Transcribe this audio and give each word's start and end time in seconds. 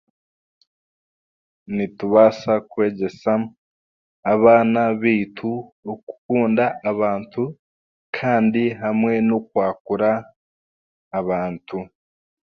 Nitubaasa 1.75 2.53
kwegyesa 2.71 3.33
abaana 4.31 4.81
baitu 5.01 5.51
okukunda 5.91 6.65
abantu 6.91 7.43
kandi 8.17 8.63
hamwe 8.81 9.13
n'okwakura 9.27 10.11
abantu. 11.19 11.79